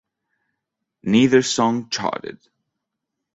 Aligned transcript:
Neither 1.03 1.43
song 1.43 1.87
charted. 1.91 2.39